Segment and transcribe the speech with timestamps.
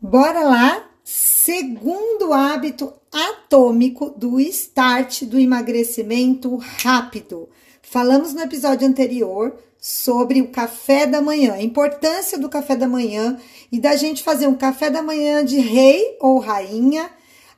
[0.00, 0.88] Bora lá?
[1.02, 7.48] Segundo hábito atômico do start do emagrecimento rápido.
[7.82, 13.40] Falamos no episódio anterior sobre o café da manhã, a importância do café da manhã
[13.72, 17.10] e da gente fazer um café da manhã de rei ou rainha,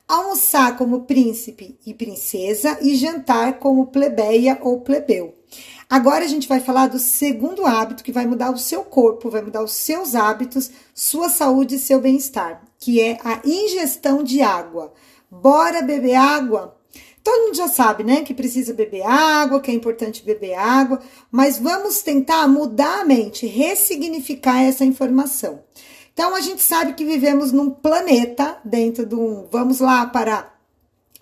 [0.07, 5.40] almoçar como príncipe e princesa e jantar como plebeia ou plebeu.
[5.91, 9.41] Agora a gente vai falar do segundo hábito que vai mudar o seu corpo, vai
[9.41, 14.93] mudar os seus hábitos, sua saúde e seu bem-estar, que é a ingestão de água.
[15.29, 16.77] Bora beber água?
[17.21, 21.57] Todo mundo já sabe, né, que precisa beber água, que é importante beber água, mas
[21.57, 25.61] vamos tentar mudar a mente, ressignificar essa informação.
[26.13, 30.53] Então a gente sabe que vivemos num planeta dentro de um, vamos lá para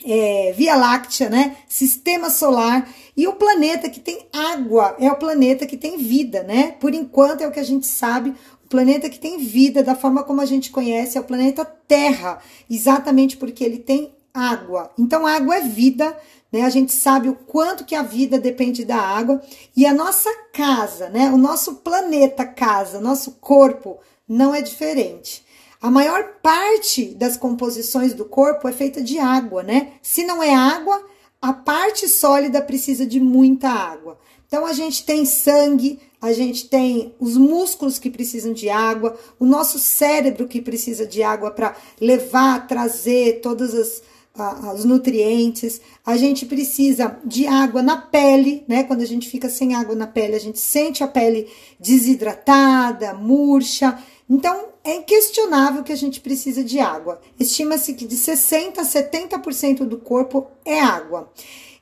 [0.06, 1.58] é, Via Láctea, né?
[1.68, 6.72] Sistema solar e o planeta que tem água é o planeta que tem vida, né?
[6.80, 8.34] Por enquanto é o que a gente sabe.
[8.66, 12.40] O planeta que tem vida, da forma como a gente conhece, é o planeta Terra,
[12.70, 14.92] exatamente porque ele tem água.
[14.98, 16.16] Então, água é vida,
[16.52, 16.62] né?
[16.62, 19.42] A gente sabe o quanto que a vida depende da água
[19.76, 21.30] e a nossa casa, né?
[21.30, 25.44] O nosso planeta casa, nosso corpo não é diferente.
[25.82, 29.94] A maior parte das composições do corpo é feita de água, né?
[30.02, 31.02] Se não é água,
[31.42, 34.20] a parte sólida precisa de muita água.
[34.46, 39.46] Então a gente tem sangue, a gente tem os músculos que precisam de água, o
[39.46, 44.02] nosso cérebro que precisa de água para levar, trazer todos os,
[44.36, 45.80] uh, os nutrientes.
[46.06, 48.84] A gente precisa de água na pele, né?
[48.84, 51.48] Quando a gente fica sem água na pele, a gente sente a pele
[51.80, 53.98] desidratada, murcha.
[54.30, 57.20] Então, é inquestionável que a gente precisa de água.
[57.40, 61.32] Estima-se que de 60% a 70% do corpo é água.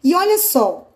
[0.02, 0.88] E olha só,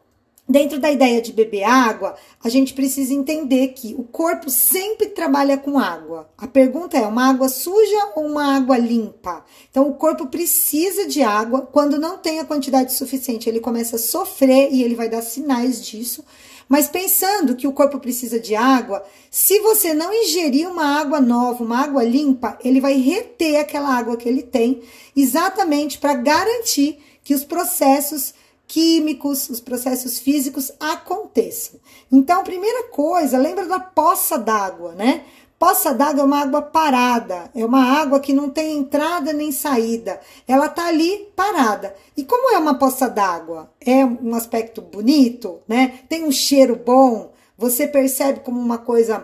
[0.48, 5.58] dentro da ideia de beber água, a gente precisa entender que o corpo sempre trabalha
[5.58, 6.30] com água.
[6.38, 9.44] A pergunta é: uma água suja ou uma água limpa?
[9.70, 11.62] Então, o corpo precisa de água.
[11.62, 15.86] Quando não tem a quantidade suficiente, ele começa a sofrer e ele vai dar sinais
[15.86, 16.24] disso.
[16.72, 21.62] Mas pensando que o corpo precisa de água, se você não ingerir uma água nova,
[21.66, 24.82] uma água limpa, ele vai reter aquela água que ele tem,
[25.14, 28.34] exatamente para garantir que os processos
[28.66, 31.78] químicos, os processos físicos aconteçam.
[32.10, 35.26] Então, primeira coisa, lembra da poça d'água, né?
[35.62, 40.20] Poça d'água é uma água parada, é uma água que não tem entrada nem saída,
[40.48, 41.94] ela tá ali parada.
[42.18, 43.72] E como é uma poça d'água?
[43.80, 46.00] É um aspecto bonito, né?
[46.10, 49.24] Tem um cheiro bom, você percebe como uma coisa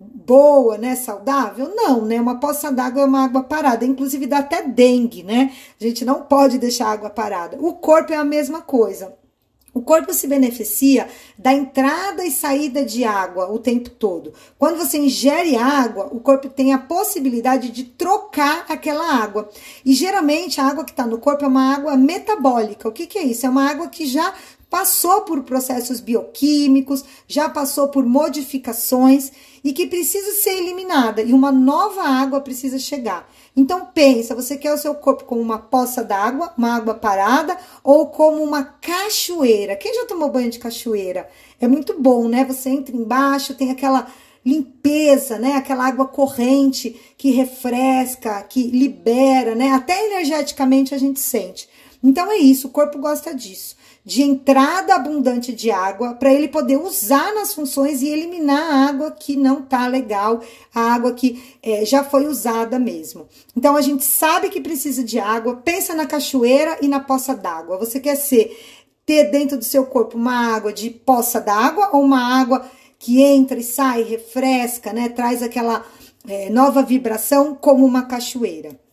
[0.00, 1.70] boa, né, saudável?
[1.74, 2.18] Não, né?
[2.18, 5.52] Uma poça d'água é uma água parada, inclusive dá até dengue, né?
[5.78, 7.58] A gente não pode deixar a água parada.
[7.60, 9.14] O corpo é a mesma coisa.
[9.74, 14.32] O corpo se beneficia da entrada e saída de água o tempo todo.
[14.56, 19.50] Quando você ingere água, o corpo tem a possibilidade de trocar aquela água.
[19.84, 22.88] E geralmente a água que está no corpo é uma água metabólica.
[22.88, 23.46] O que, que é isso?
[23.46, 24.32] É uma água que já
[24.70, 29.30] passou por processos bioquímicos, já passou por modificações
[29.62, 33.28] e que precisa ser eliminada e uma nova água precisa chegar.
[33.56, 38.08] Então pensa, você quer o seu corpo como uma poça d'água, uma água parada ou
[38.08, 39.76] como uma cachoeira?
[39.76, 41.28] Quem já tomou banho de cachoeira?
[41.60, 42.44] É muito bom, né?
[42.44, 44.08] Você entra embaixo, tem aquela
[44.44, 45.52] limpeza, né?
[45.52, 49.70] Aquela água corrente que refresca, que libera, né?
[49.70, 51.68] Até energeticamente a gente sente.
[52.04, 56.76] Então é isso, o corpo gosta disso de entrada abundante de água para ele poder
[56.76, 60.42] usar nas funções e eliminar a água que não tá legal,
[60.74, 63.26] a água que é, já foi usada mesmo.
[63.56, 67.78] Então a gente sabe que precisa de água, pensa na cachoeira e na poça d'água.
[67.78, 68.54] Você quer ser
[69.06, 73.58] ter dentro do seu corpo uma água de poça d'água ou uma água que entra
[73.58, 75.08] e sai, refresca, né?
[75.08, 75.84] Traz aquela
[76.26, 78.83] é, nova vibração como uma cachoeira.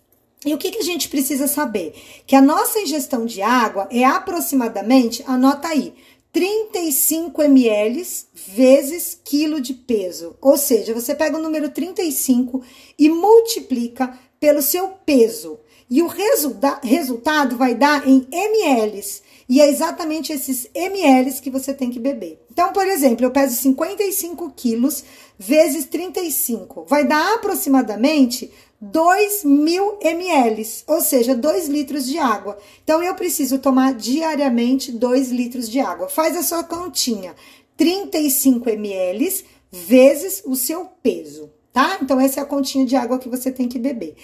[0.46, 1.94] E o que, que a gente precisa saber?
[2.26, 5.94] Que a nossa ingestão de água é aproximadamente, anota aí,
[6.34, 10.36] 35 ml vezes quilo de peso.
[10.42, 12.64] Ou seja, você pega o número 35
[12.98, 15.60] e multiplica pelo seu peso.
[15.90, 19.04] E o resulta resultado vai dar em ml.
[19.48, 22.42] E é exatamente esses ml que você tem que beber.
[22.50, 25.04] Então, por exemplo, eu peso 55 quilos
[25.38, 26.86] vezes 35.
[26.88, 28.50] Vai dar aproximadamente
[28.82, 32.58] 2 mil ml, ou seja, 2 litros de água.
[32.84, 36.10] Então, eu preciso tomar diariamente 2 litros de água.
[36.10, 37.36] Faz a sua continha:
[37.78, 42.00] 35 ml vezes o seu peso, tá?
[42.02, 44.16] Então, essa é a continha de água que você tem que beber.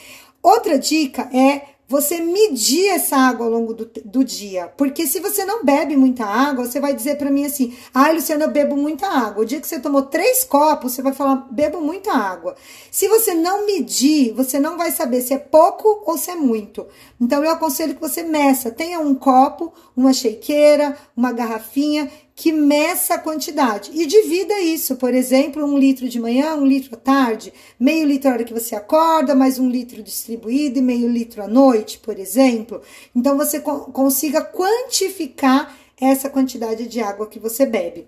[0.42, 4.68] Outra dica é você medir essa água ao longo do, do dia.
[4.76, 8.14] Porque se você não bebe muita água, você vai dizer para mim assim: ai, ah,
[8.14, 9.44] Luciana, eu bebo muita água.
[9.44, 12.56] O dia que você tomou três copos, você vai falar: bebo muita água.
[12.92, 16.86] Se você não medir, você não vai saber se é pouco ou se é muito.
[17.20, 18.70] Então, eu aconselho que você meça.
[18.70, 25.12] Tenha um copo, uma shakeira, uma garrafinha que meça a quantidade e divida isso, por
[25.12, 28.76] exemplo, um litro de manhã, um litro à tarde, meio litro na hora que você
[28.76, 32.80] acorda, mais um litro distribuído e meio litro à noite, por exemplo.
[33.16, 38.08] Então você consiga quantificar essa quantidade de água que você bebe.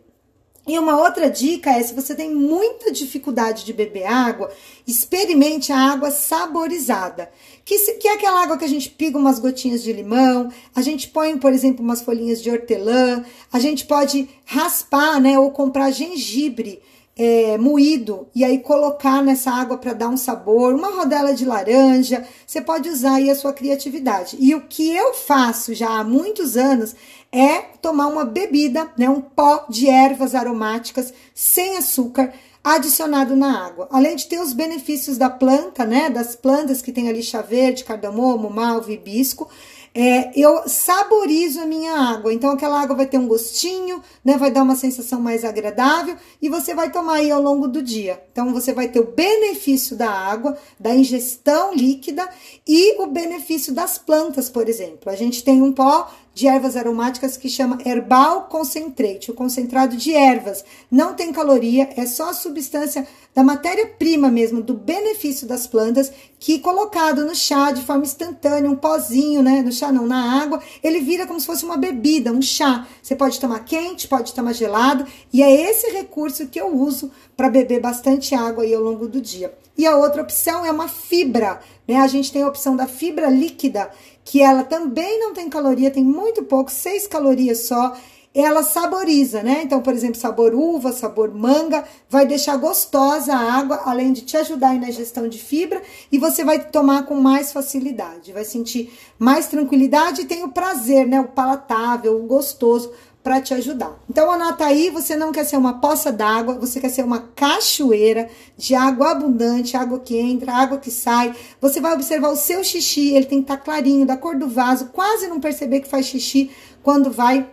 [0.68, 4.52] E uma outra dica é: se você tem muita dificuldade de beber água,
[4.86, 7.32] experimente a água saborizada,
[7.66, 11.08] que, que é aquela água que a gente piga umas gotinhas de limão, a gente
[11.08, 16.82] põe, por exemplo, umas folhinhas de hortelã, a gente pode raspar, né, ou comprar gengibre
[17.20, 22.26] é, moído e aí colocar nessa água para dar um sabor, uma rodela de laranja,
[22.48, 24.38] você pode usar aí a sua criatividade.
[24.40, 26.96] E o que eu faço já há muitos anos
[27.30, 32.32] é tomar uma bebida, né, um pó de ervas aromáticas sem açúcar
[32.64, 33.90] adicionado na água.
[33.92, 37.84] Além de ter os benefícios da planta, né, das plantas que tem ali chá verde,
[37.84, 39.50] cardamomo, malva, hibisco,
[39.94, 42.34] é, eu saborizo a minha água.
[42.34, 44.38] Então, aquela água vai ter um gostinho, né?
[44.38, 48.22] Vai dar uma sensação mais agradável e você vai tomar aí ao longo do dia.
[48.32, 52.28] Então, você vai ter o benefício da água, da ingestão líquida
[52.68, 55.12] e o benefício das plantas, por exemplo.
[55.12, 56.10] A gente tem um pó
[56.40, 60.64] de ervas aromáticas que chama Herbal Concentrate, o concentrado de ervas.
[60.90, 63.06] Não tem caloria, é só a substância
[63.36, 66.10] da matéria-prima mesmo, do benefício das plantas,
[66.40, 69.62] que colocado no chá de forma instantânea, um pozinho, né?
[69.62, 72.88] No chá não, na água, ele vira como se fosse uma bebida, um chá.
[73.04, 77.50] Você pode tomar quente, pode tomar gelado, e é esse recurso que eu uso para
[77.50, 79.54] beber bastante água aí ao longo do dia.
[79.78, 81.98] E a outra opção é uma fibra, né?
[81.98, 83.90] A gente tem a opção da fibra líquida,
[84.30, 87.98] que ela também não tem caloria, tem muito pouco, 6 calorias só.
[88.32, 89.62] Ela saboriza, né?
[89.64, 94.38] Então, por exemplo, sabor uva, sabor manga, vai deixar gostosa a água, além de te
[94.38, 95.82] ajudar na gestão de fibra,
[96.12, 101.08] e você vai tomar com mais facilidade, vai sentir mais tranquilidade e tem o prazer,
[101.08, 101.20] né?
[101.20, 102.92] O palatável, o gostoso
[103.24, 104.00] para te ajudar.
[104.10, 108.30] Então anota aí, você não quer ser uma poça d'água, você quer ser uma cachoeira
[108.58, 111.36] de água abundante, água que entra, água que sai.
[111.60, 114.48] Você vai observar o seu xixi, ele tem que estar tá clarinho, da cor do
[114.48, 116.50] vaso, quase não perceber que faz xixi
[116.82, 117.48] quando vai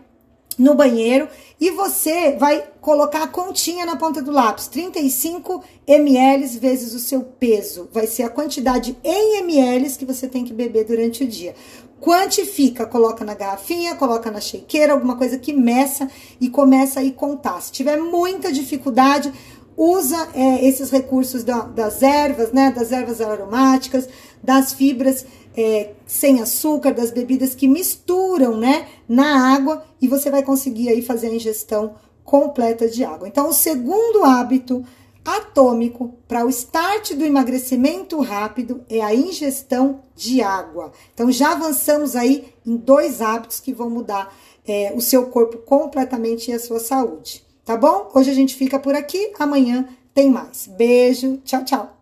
[0.59, 1.29] no banheiro
[1.61, 7.23] e você vai colocar a continha na ponta do lápis, 35 ml vezes o seu
[7.23, 11.55] peso, vai ser a quantidade em ml que você tem que beber durante o dia.
[12.01, 16.09] Quantifica, coloca na garrafinha, coloca na shakeira, alguma coisa que meça
[16.41, 17.61] e começa a contar.
[17.61, 19.33] Se tiver muita dificuldade,
[19.77, 24.09] usa é, esses recursos da, das ervas, né, das ervas aromáticas,
[24.43, 25.27] das fibras
[25.57, 31.03] é, sem açúcar, das bebidas que misturam, né, na água e você vai conseguir aí
[31.03, 31.95] fazer a ingestão
[32.25, 33.29] completa de água.
[33.29, 34.85] Então, o segundo hábito
[35.27, 40.93] atômico para o start do emagrecimento rápido é a ingestão de água.
[41.13, 44.35] Então, já avançamos aí em dois hábitos que vão mudar
[44.67, 47.45] é, o seu corpo completamente e a sua saúde.
[47.65, 48.11] Tá bom?
[48.15, 50.67] Hoje a gente fica por aqui, amanhã tem mais.
[50.67, 51.96] Beijo, tchau, tchau.